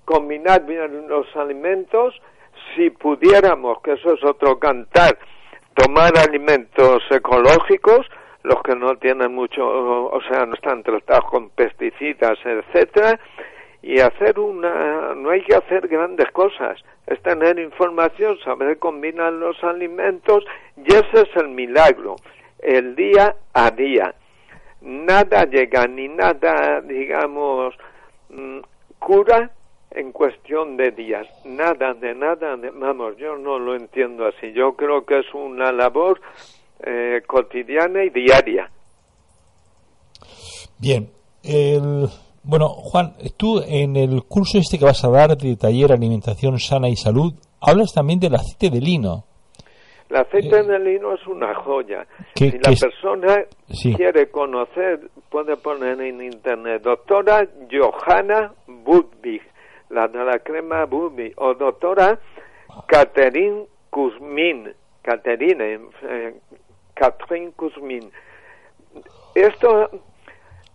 [0.05, 2.19] combinar bien los alimentos,
[2.75, 5.17] si pudiéramos, que eso es otro cantar,
[5.75, 8.07] tomar alimentos ecológicos,
[8.43, 13.19] los que no tienen mucho, o sea, no están tratados con pesticidas, etcétera,
[13.81, 19.61] y hacer una, no hay que hacer grandes cosas, es tener información, saber combinar los
[19.63, 20.45] alimentos,
[20.77, 22.15] y ese es el milagro,
[22.59, 24.13] el día a día.
[24.81, 27.75] Nada llega ni nada, digamos,
[28.29, 28.59] mm,
[28.99, 29.49] cura
[29.91, 31.27] en cuestión de días.
[31.45, 34.51] Nada de nada, de- vamos, yo no lo entiendo así.
[34.53, 36.19] Yo creo que es una labor
[36.85, 38.69] eh, cotidiana y diaria.
[40.77, 41.09] Bien.
[41.43, 42.07] El,
[42.43, 46.89] bueno, Juan, tú en el curso este que vas a dar de taller alimentación sana
[46.89, 49.25] y salud, hablas también del aceite de lino.
[50.09, 52.05] El aceite de lino es una joya.
[52.35, 53.93] ¿Qué- si la persona Sí.
[53.95, 59.41] quiere conocer, puede poner en internet doctora Johanna Budwig,
[59.89, 62.19] la de la crema Budwig, o doctora
[62.87, 66.33] Catherine Kuzmin, Catherine, eh,
[66.93, 68.11] Catherine Kuzmin.
[69.35, 69.89] Esto,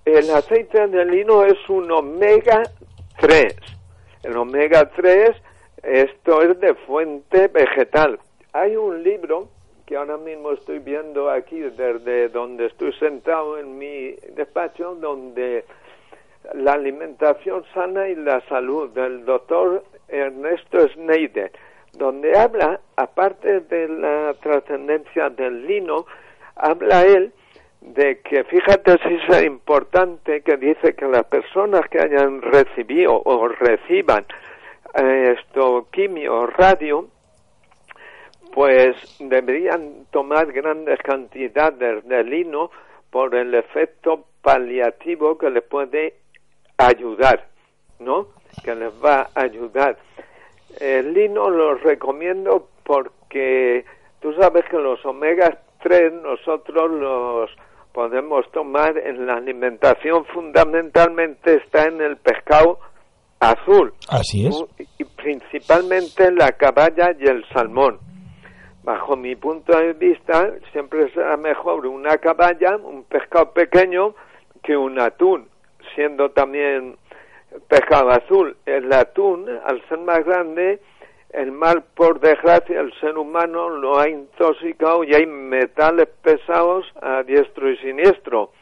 [0.04, 2.62] el aceite de lino es un omega
[3.20, 3.54] 3.
[4.24, 5.31] El omega 3,
[5.83, 8.18] esto es de fuente vegetal.
[8.52, 9.48] Hay un libro
[9.87, 15.64] que ahora mismo estoy viendo aquí desde donde estoy sentado en mi despacho, donde
[16.54, 21.52] la alimentación sana y la salud del doctor Ernesto Schneider,
[21.99, 26.07] donde habla, aparte de la trascendencia del lino,
[26.57, 27.33] habla él
[27.81, 33.49] de que fíjate si es importante que dice que las personas que hayan recibido o
[33.49, 34.27] reciban
[34.95, 37.09] eh, esto quimio o radio
[38.53, 42.71] pues deberían tomar grandes cantidades de lino
[43.11, 46.15] por el efecto paliativo que les puede
[46.77, 47.47] ayudar,
[47.99, 48.29] ¿no?
[48.65, 49.99] Que les va a ayudar.
[50.81, 53.85] El lino lo recomiendo porque
[54.21, 57.51] tú sabes que los omegas 3 nosotros los
[57.93, 62.79] podemos tomar en la alimentación fundamentalmente está en el pescado
[63.41, 64.64] azul Así es.
[64.99, 67.99] y principalmente la caballa y el salmón.
[68.85, 74.14] Bajo mi punto de vista, siempre será mejor una caballa, un pescado pequeño,
[74.62, 75.49] que un atún,
[75.95, 76.97] siendo también
[77.69, 78.57] pescado azul.
[78.67, 80.81] El atún, al ser más grande,
[81.31, 87.23] el mal, por desgracia, el ser humano lo ha intoxicado y hay metales pesados a
[87.23, 88.53] diestro y siniestro.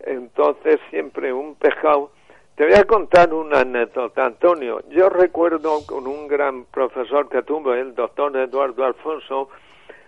[0.00, 2.12] Entonces, siempre un pescado.
[2.54, 4.82] Te voy a contar una anécdota, Antonio.
[4.88, 9.50] Yo recuerdo con un gran profesor que tuve, el doctor Eduardo Alfonso,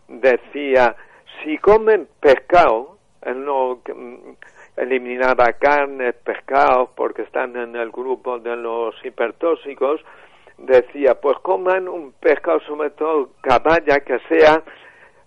[0.09, 0.97] decía,
[1.43, 4.33] si comen pescado, él no mm,
[4.79, 10.01] eliminaba carnes, pescados, porque están en el grupo de los hipertóxicos,
[10.57, 14.63] decía, pues coman un pescado, sobre todo caballa, que sea,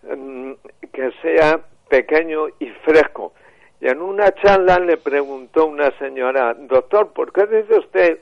[0.04, 0.52] mm,
[0.92, 1.60] que sea
[1.90, 3.34] pequeño y fresco.
[3.80, 8.20] Y en una charla le preguntó una señora, doctor, ¿por qué dice usted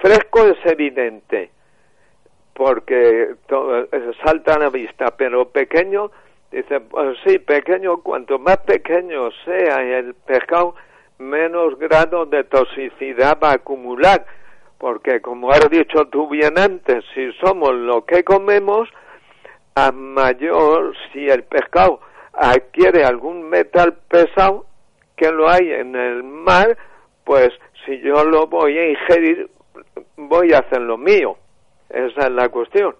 [0.00, 1.50] fresco es evidente?
[2.52, 6.10] Porque eh, salta a la vista, pero pequeño,
[6.52, 10.74] dice, pues sí, pequeño, cuanto más pequeño sea el pescado,
[11.18, 14.24] menos grado de toxicidad va a acumular.
[14.78, 18.88] Porque como has dicho tú bien antes, si somos lo que comemos,
[19.74, 22.00] a mayor, si el pescado
[22.32, 24.66] adquiere algún metal pesado
[25.16, 26.76] que lo hay en el mar,
[27.24, 27.50] pues
[27.86, 29.50] si yo lo voy a ingerir,
[30.16, 31.36] voy a hacer lo mío.
[31.88, 32.94] Esa es la cuestión.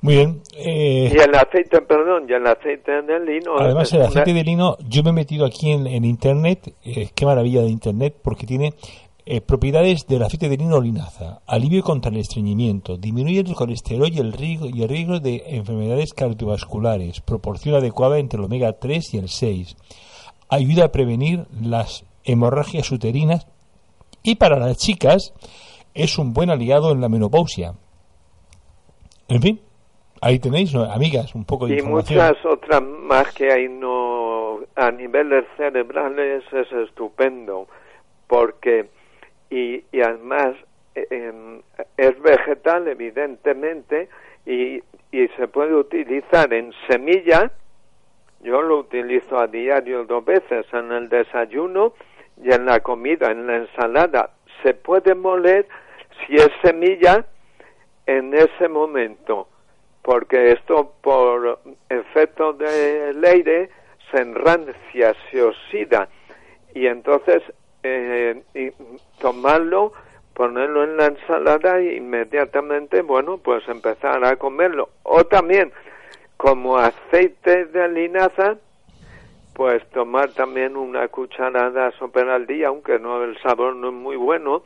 [0.00, 0.42] Muy bien.
[0.56, 3.58] eh, Y el aceite, perdón, y el aceite de lino.
[3.58, 7.08] Además, el una- aceite de lino, yo me he metido aquí en, en Internet, eh,
[7.14, 8.74] qué maravilla de Internet, porque tiene
[9.26, 14.18] eh, propiedades del aceite de lino linaza, alivio contra el estreñimiento, disminuye el colesterol y
[14.20, 19.18] el riesgo, y el riesgo de enfermedades cardiovasculares, proporción adecuada entre el omega 3 y
[19.18, 19.76] el 6,
[20.48, 23.46] ayuda a prevenir las hemorragias uterinas
[24.22, 25.34] y para las chicas
[25.92, 27.74] es un buen aliado en la menopausia.
[29.28, 29.60] En fin,
[30.20, 30.84] ahí tenéis, ¿no?
[30.84, 32.18] amigas, un poco de y información.
[32.18, 37.68] muchas otras más que hay no a niveles cerebrales es estupendo
[38.26, 38.88] porque
[39.50, 40.54] y, y además
[40.94, 41.60] eh,
[41.96, 44.08] es vegetal evidentemente
[44.46, 47.50] y, y se puede utilizar en semilla
[48.40, 51.94] yo lo utilizo a diario dos veces en el desayuno
[52.42, 54.30] y en la comida en la ensalada
[54.62, 55.66] se puede moler
[56.26, 57.24] si es semilla
[58.06, 59.48] en ese momento
[60.02, 63.70] porque esto por efecto del aire
[64.10, 66.08] se enrancia, se oxida
[66.74, 67.42] y entonces
[67.82, 68.70] eh, y
[69.20, 69.92] tomarlo,
[70.34, 74.90] ponerlo en la ensalada e inmediatamente, bueno, pues empezar a comerlo.
[75.04, 75.72] O también
[76.36, 78.56] como aceite de linaza,
[79.54, 84.16] pues tomar también una cucharada sopa al día, aunque no el sabor no es muy
[84.16, 84.62] bueno,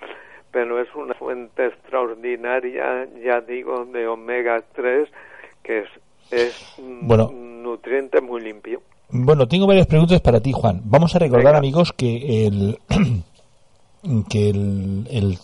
[0.53, 5.09] pero es una fuente extraordinaria, ya digo, de omega 3,
[5.63, 5.89] que es,
[6.31, 8.83] es un nutriente muy limpio.
[9.09, 10.83] Bueno, tengo varias preguntas para ti, Juan.
[10.85, 11.59] Vamos a recordar, Venga.
[11.59, 12.79] amigos, que el
[14.29, 15.39] que el, el,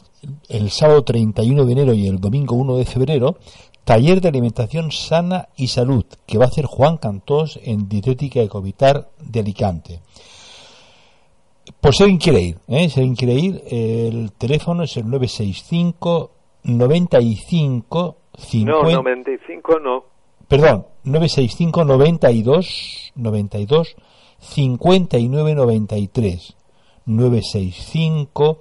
[0.49, 3.37] el sábado 31 de enero y el domingo 1 de febrero
[3.85, 9.09] taller de alimentación sana y salud que va a hacer Juan Cantós en Dietética Ecovitar
[9.19, 10.01] de Alicante.
[11.81, 12.89] Por si alguien quiere ir, ¿eh?
[12.89, 16.31] si alguien quiere ir, el teléfono es el 965
[16.65, 20.05] 95 50 No, 95 no.
[20.47, 23.97] perdón, 965 92 92
[24.39, 26.57] 59 93
[27.07, 28.61] 965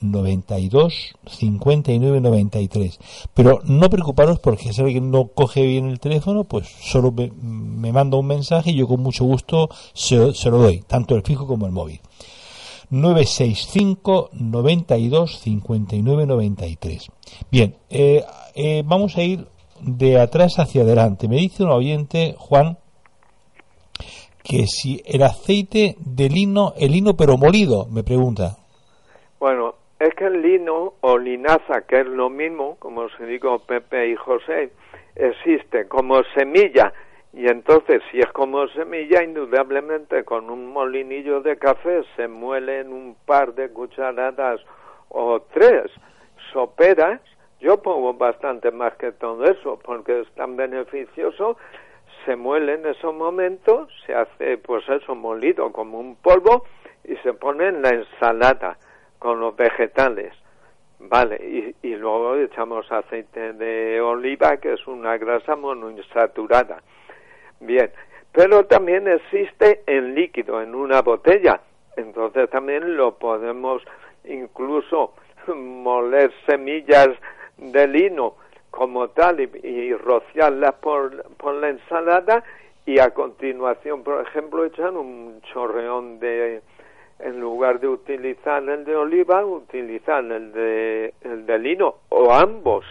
[0.00, 2.98] 92 59 93
[3.34, 7.92] pero no preocuparos porque si alguien no coge bien el teléfono pues solo me, me
[7.92, 11.46] manda un mensaje y yo con mucho gusto se, se lo doy tanto el fijo
[11.48, 12.00] como el móvil
[12.90, 17.08] 965 92 59 93
[17.50, 18.22] bien eh,
[18.54, 19.46] eh, vamos a ir
[19.80, 22.78] de atrás hacia adelante me dice un oyente Juan
[24.42, 28.56] que si el aceite de lino el lino pero molido me pregunta
[29.38, 34.08] Bueno, es que el lino o linaza, que es lo mismo, como se digo Pepe
[34.10, 34.70] y José,
[35.16, 36.92] existe como semilla.
[37.32, 43.16] Y entonces, si es como semilla, indudablemente con un molinillo de café se muelen un
[43.26, 44.60] par de cucharadas
[45.10, 45.90] o tres
[46.52, 47.20] soperas.
[47.60, 51.58] Yo pongo bastante más que todo eso porque es tan beneficioso.
[52.24, 56.64] Se muele en esos momentos, se hace pues eso molido como un polvo
[57.04, 58.78] y se pone en la ensalada
[59.18, 60.32] con los vegetales.
[61.00, 61.36] Vale,
[61.82, 66.82] y, y luego echamos aceite de oliva, que es una grasa monoinsaturada.
[67.60, 67.90] Bien,
[68.32, 71.60] pero también existe en líquido, en una botella.
[71.96, 73.82] Entonces también lo podemos
[74.24, 75.14] incluso
[75.54, 77.08] moler semillas
[77.56, 78.36] de lino
[78.70, 82.44] como tal y, y rociarlas por, por la ensalada
[82.86, 86.62] y a continuación, por ejemplo, echar un chorreón de,
[87.18, 92.86] en lugar de utilizar el de oliva, utilizar el de, el de lino o ambos.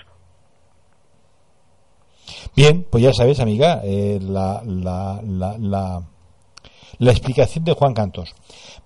[2.57, 5.55] Bien, pues ya sabes, amiga, eh, la, la, la,
[6.97, 8.33] la, explicación de Juan Cantos.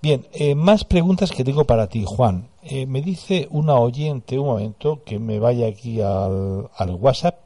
[0.01, 2.49] Bien, eh, más preguntas que tengo para ti, Juan.
[2.63, 7.39] Eh, me dice una oyente, un momento, que me vaya aquí al, al WhatsApp,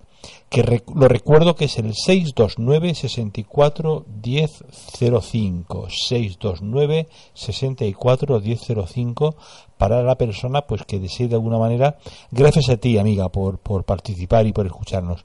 [0.50, 9.36] que rec- lo recuerdo que es el 629 64 1005 629 64 1005
[9.78, 12.00] para la persona pues que desee de alguna manera
[12.32, 15.24] gracias a ti amiga por, por participar y por escucharnos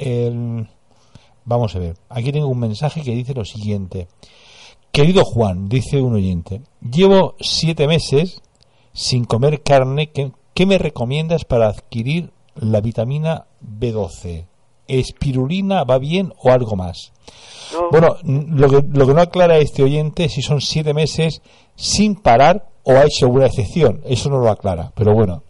[0.00, 0.68] El-
[1.44, 4.08] vamos a ver aquí tengo un mensaje que dice lo siguiente
[4.92, 8.42] querido Juan dice un oyente llevo siete meses
[8.92, 14.46] sin comer carne ¿qué, qué me recomiendas para adquirir la vitamina B12
[14.88, 17.12] espirulina va bien o algo más
[17.72, 17.90] ¿no?
[17.90, 21.40] bueno, lo que, lo que no aclara este oyente es si son siete meses
[21.76, 24.00] sin parar o hay segura excepción.
[24.04, 25.42] Eso no lo aclara, pero bueno.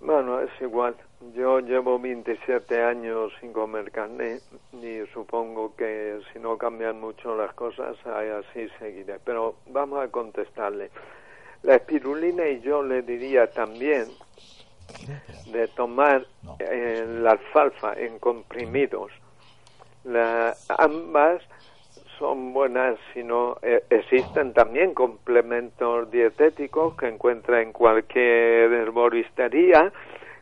[0.00, 0.94] Bueno, es igual.
[1.36, 4.40] Yo llevo 27 años sin comer carne
[4.72, 9.18] y supongo que si no cambian mucho las cosas, así seguiré.
[9.22, 10.90] Pero vamos a contestarle.
[11.62, 14.06] La espirulina y yo le diría también
[15.52, 16.24] de tomar
[16.58, 19.12] eh, la alfalfa en comprimidos.
[20.04, 21.42] La- ambas
[22.18, 29.92] son buenas, sino eh, existen también complementos dietéticos que encuentra en cualquier herboristería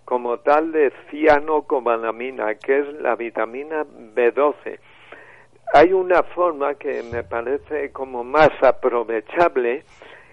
[0.04, 4.78] como tal de cianocobalamina, que es la vitamina B12.
[5.72, 9.82] Hay una forma que me parece como más aprovechable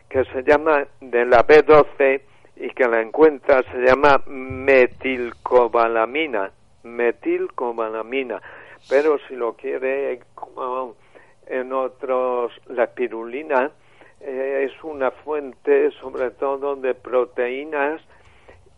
[0.09, 2.21] que se llama de la B12
[2.57, 6.51] y que la encuentra se llama metilcobalamina,
[6.83, 8.41] metilcobalamina.
[8.89, 10.95] Pero si lo quiere como
[11.47, 13.71] en otros, la espirulina
[14.19, 18.01] eh, es una fuente sobre todo de proteínas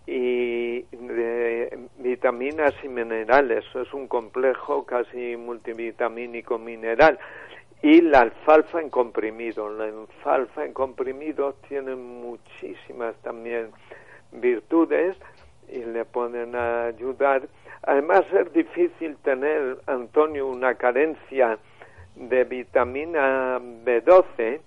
[0.05, 3.63] y de vitaminas y minerales.
[3.73, 7.17] Es un complejo casi multivitamínico mineral.
[7.81, 9.69] Y la alfalfa en comprimido.
[9.69, 13.71] La alfalfa en comprimido tiene muchísimas también
[14.31, 15.17] virtudes
[15.69, 17.47] y le pueden ayudar.
[17.83, 21.57] Además es difícil tener, Antonio, una carencia
[22.15, 24.61] de vitamina B12.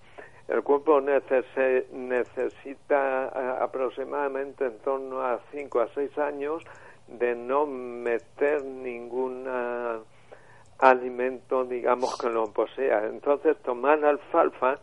[0.48, 6.62] El cuerpo necese- necesita a- aproximadamente en torno a 5 a 6 años
[7.08, 9.46] de no meter ningún
[10.78, 13.06] alimento, digamos, que lo posea.
[13.06, 14.78] Entonces, tomar alfalfa,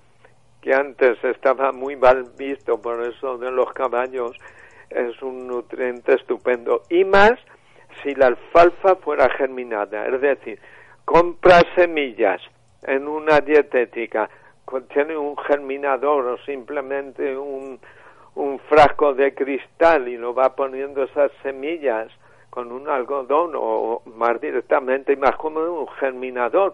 [0.62, 4.38] que antes estaba muy mal visto por eso de los caballos,
[4.90, 6.84] es un nutriente estupendo.
[6.90, 7.34] Y más
[8.02, 10.60] si la alfalfa fuera germinada, es decir,
[11.06, 12.42] compra semillas
[12.84, 14.30] en una dietética,
[14.74, 17.80] contiene un germinador o simplemente un,
[18.34, 22.08] un frasco de cristal y lo va poniendo esas semillas
[22.50, 26.74] con un algodón o más directamente y más cómodo un germinador.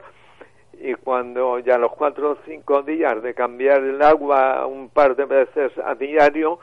[0.79, 5.25] Y cuando ya los cuatro o cinco días de cambiar el agua un par de
[5.25, 6.57] veces a diario,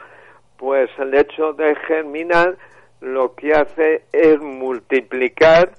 [0.57, 2.57] pues el hecho de germinar
[3.03, 5.73] lo que hace es multiplicar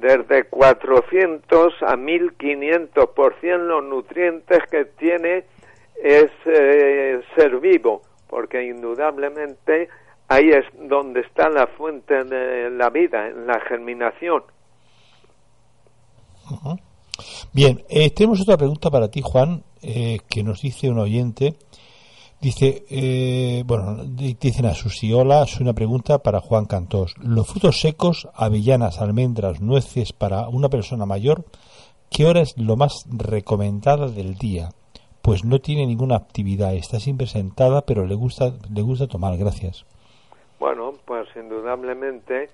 [0.00, 5.44] desde 400 a 1500% los nutrientes que tiene
[6.02, 9.88] ese ser vivo, porque indudablemente
[10.28, 14.42] ahí es donde está la fuente de la vida, en la germinación.
[17.52, 21.54] Bien, eh, tenemos otra pregunta para ti, Juan, eh, que nos dice un oyente.
[22.42, 27.14] Dice, eh, bueno, dicen a Susiola, es una pregunta para Juan Cantós.
[27.22, 31.44] Los frutos secos, avellanas, almendras, nueces para una persona mayor,
[32.10, 34.70] ¿qué hora es lo más recomendada del día?
[35.22, 39.38] Pues no tiene ninguna actividad, está siempre sentada, pero le gusta, le gusta tomar.
[39.38, 39.86] Gracias.
[40.58, 42.50] Bueno, pues indudablemente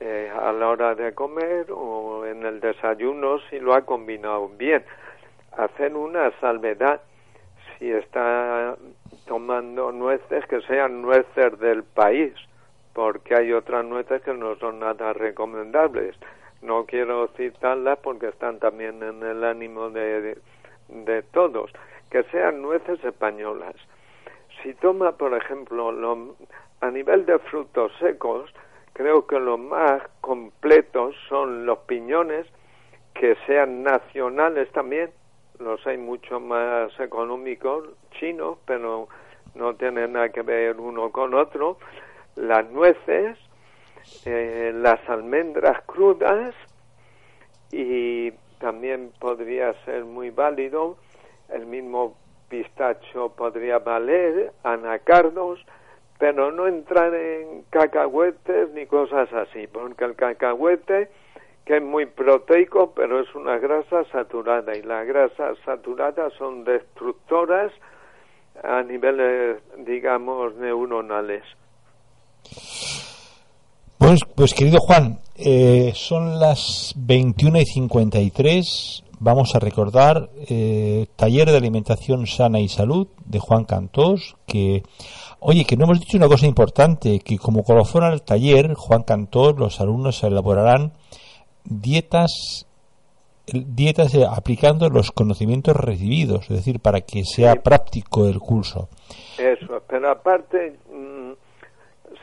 [0.00, 4.82] eh, a la hora de comer o en el desayuno si lo ha combinado bien.
[5.58, 7.02] Hacer una salvedad
[7.78, 8.76] si está
[9.26, 12.32] tomando nueces que sean nueces del país,
[12.92, 16.16] porque hay otras nueces que no son nada recomendables.
[16.62, 20.36] No quiero citarlas porque están también en el ánimo de,
[20.88, 21.70] de, todos.
[22.10, 23.74] Que sean nueces españolas.
[24.62, 25.90] Si toma, por ejemplo,
[26.80, 28.52] a nivel de frutos secos,
[28.92, 32.46] creo que los más completos son los piñones
[33.14, 35.10] que sean nacionales también
[35.60, 37.88] los hay mucho más económicos
[38.18, 39.08] chinos pero
[39.54, 41.78] no tienen nada que ver uno con otro.
[42.36, 43.36] Las nueces
[44.24, 46.54] eh, las almendras crudas
[47.70, 50.96] y también podría ser muy válido.
[51.48, 52.16] El mismo
[52.48, 55.64] pistacho podría valer anacardos
[56.20, 61.08] pero no entrar en cacahuetes ni cosas así, porque el cacahuete,
[61.64, 67.72] que es muy proteico, pero es una grasa saturada, y las grasas saturadas son destructoras
[68.62, 71.44] a niveles, digamos, neuronales.
[73.98, 79.04] Pues, pues querido Juan, eh, son las 21 y 53.
[79.22, 84.82] Vamos a recordar eh, Taller de Alimentación Sana y Salud de Juan Cantós, que
[85.42, 89.58] Oye, que no hemos dicho una cosa importante, que como colofón al taller, Juan Cantor,
[89.58, 90.92] los alumnos elaborarán
[91.64, 92.66] dietas
[93.52, 98.88] dietas aplicando los conocimientos recibidos, es decir, para que sea práctico el curso.
[99.38, 101.32] Eso, pero aparte mm,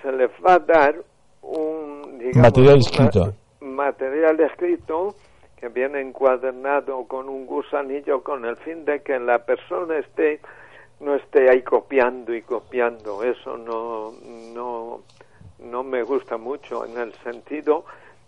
[0.01, 0.95] se les va a dar
[1.41, 3.33] un material escrito.
[3.61, 5.15] Material escrito
[5.59, 10.39] que viene encuadernado con un gusanillo con el fin de que la persona esté
[10.99, 13.23] no esté ahí copiando y copiando.
[13.23, 14.13] Eso no,
[14.53, 15.01] no,
[15.59, 17.85] no me gusta mucho en el sentido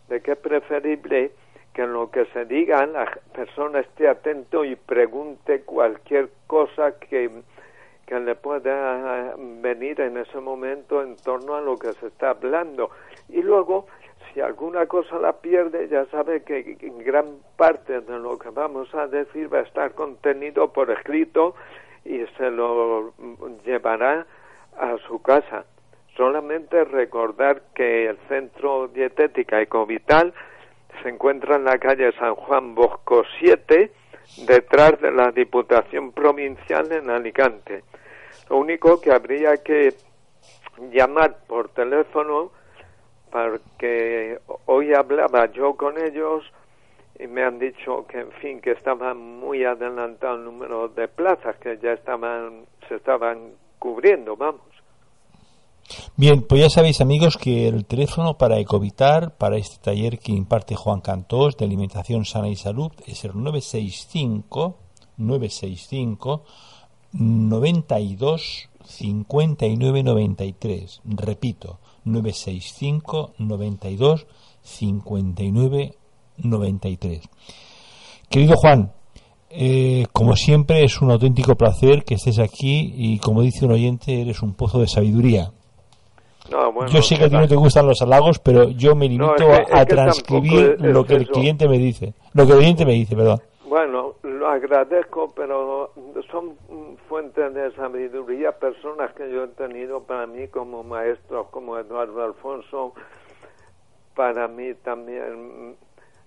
[0.09, 1.31] de que es preferible
[1.73, 7.29] que en lo que se diga la persona esté atento y pregunte cualquier cosa que,
[8.05, 12.89] que le pueda venir en ese momento en torno a lo que se está hablando.
[13.29, 13.85] Y luego,
[14.33, 19.07] si alguna cosa la pierde, ya sabe que gran parte de lo que vamos a
[19.07, 21.55] decir va a estar contenido por escrito
[22.03, 23.13] y se lo
[23.63, 24.25] llevará
[24.77, 25.65] a su casa.
[26.19, 30.33] Solamente recordar que el Centro Dietética Ecovital
[31.01, 33.89] se encuentra en la calle San Juan Bosco 7,
[34.45, 37.85] detrás de la Diputación Provincial en Alicante.
[38.49, 39.93] Lo único que habría que
[40.91, 42.51] llamar por teléfono,
[43.31, 46.43] porque hoy hablaba yo con ellos
[47.17, 51.55] y me han dicho que en fin que estaba muy adelantado el número de plazas
[51.59, 54.68] que ya estaban se estaban cubriendo vamos
[56.19, 60.75] Bien, pues ya sabéis amigos que el teléfono para Ecovitar, para este taller que imparte
[60.75, 64.75] Juan Cantós de Alimentación Sana y Salud es el 965
[65.15, 66.43] 965
[67.13, 71.01] 92 59 93.
[71.05, 74.27] Repito, 965 92
[74.61, 75.95] 59
[76.35, 77.21] 93.
[78.27, 78.91] Querido Juan,
[79.49, 84.19] eh, como siempre es un auténtico placer que estés aquí y como dice un oyente,
[84.19, 85.53] eres un pozo de sabiduría.
[86.87, 89.85] Yo sé que a ti no te gustan los halagos, pero yo me limito a
[89.85, 92.13] transcribir lo que el cliente me dice.
[92.33, 93.39] Lo que el cliente me dice, perdón.
[93.67, 95.91] Bueno, lo agradezco, pero
[96.31, 96.57] son
[97.07, 102.93] fuentes de sabiduría personas que yo he tenido para mí como maestros, como Eduardo Alfonso,
[104.15, 105.75] para mí también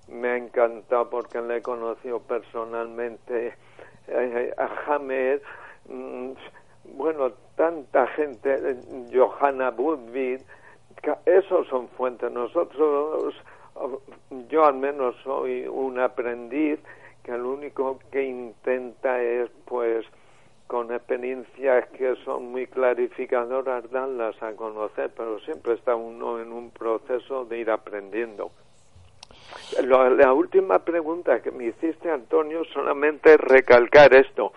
[0.08, 3.54] me ha encantado porque le he conocido personalmente
[4.08, 5.40] eh, a James,
[5.88, 6.30] mm,
[6.96, 8.76] bueno, tanta gente,
[9.14, 9.72] Johanna
[11.00, 12.28] ca- esos son fuentes.
[12.32, 13.36] Nosotros,
[14.48, 16.80] yo al menos soy un aprendiz
[17.22, 20.04] que lo único que intenta es, pues,
[20.66, 26.70] con experiencias que son muy clarificadoras, darlas a conocer, pero siempre está uno en un
[26.72, 28.50] proceso de ir aprendiendo.
[29.84, 34.52] Lo- la última pregunta que me hiciste, Antonio, solamente recalcar esto.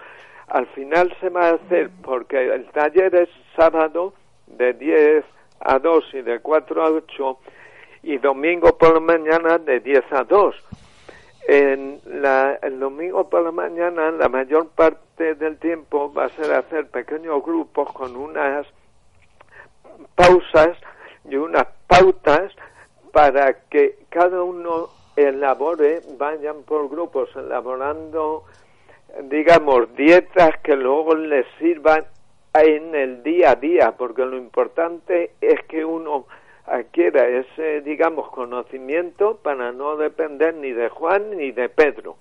[0.48, 4.14] Al final se va a hacer, porque el taller es sábado
[4.48, 5.26] de 10
[5.60, 7.38] a 2 y de 4 a 8,
[8.04, 10.56] y domingo por la mañana de 10 a 2.
[11.48, 16.52] En la, el domingo por la mañana, la mayor parte del tiempo va a ser
[16.54, 18.66] hacer pequeños grupos con unas
[20.16, 20.78] pausas
[21.30, 22.52] y unas pautas
[23.12, 28.44] para que cada uno elabore, vayan por grupos elaborando,
[29.24, 32.06] digamos, dietas que luego les sirvan
[32.54, 36.26] en el día a día, porque lo importante es que uno
[36.66, 42.18] adquiera ese, digamos, conocimiento para no depender ni de Juan ni de Pedro.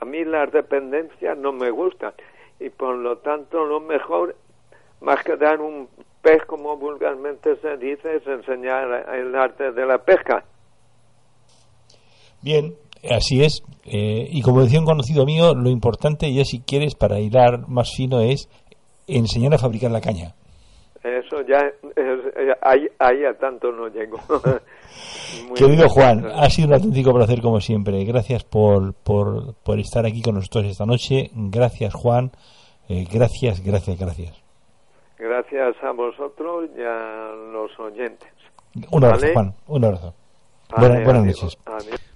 [0.00, 2.12] A mí las dependencias no me gustan
[2.58, 4.36] y por lo tanto lo mejor,
[5.00, 5.88] más que dar un
[6.20, 10.44] pez como vulgarmente se dice, es enseñar el arte de la pesca.
[12.42, 12.74] Bien,
[13.08, 13.62] así es.
[13.84, 17.92] Eh, y como decía un conocido mío, lo importante, ya si quieres, para hilar más
[17.94, 18.48] fino, es
[19.06, 20.34] enseñar a fabricar la caña.
[21.02, 24.18] Eso ya, es- eh, ahí, ahí a tanto no llego.
[25.56, 25.88] Querido.
[25.88, 28.04] Juan, ha sido un auténtico placer como siempre.
[28.04, 31.30] Gracias por, por, por estar aquí con nosotros esta noche.
[31.34, 32.30] Gracias, Juan.
[32.88, 34.42] Eh, gracias, gracias, gracias.
[35.18, 38.28] Gracias a vosotros y a los oyentes.
[38.90, 39.32] Un abrazo, Vale.
[39.34, 39.54] Juan.
[39.68, 40.14] Un abrazo.
[40.76, 41.42] Vale, buenas adiós.
[41.42, 41.58] noches.
[41.66, 42.09] Adiós.